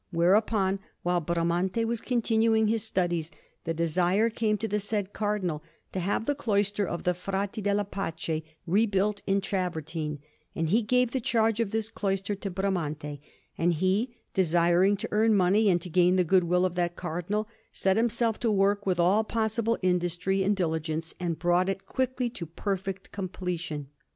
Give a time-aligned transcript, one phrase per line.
[0.09, 3.29] Whereupon, while Bramante was continuing his studies,
[3.65, 7.85] the desire came to the said Cardinal to have the cloister of the Frati della
[7.85, 10.17] Pace rebuilt in travertine,
[10.55, 13.19] and he gave the charge of this cloister to Bramante,
[13.59, 17.47] and he, desiring to earn money and to gain the good will of that Cardinal,
[17.71, 22.47] set himself to work with all possible industry and diligence, and brought it quickly to
[22.47, 23.85] perfect completion.